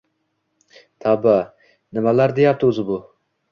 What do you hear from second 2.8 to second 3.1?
bu